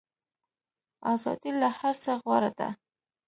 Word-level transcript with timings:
ازادي 1.13 1.51
له 1.61 1.69
هر 1.77 1.93
څه 2.03 2.11
غوره 2.21 2.51
ده. 2.59 2.69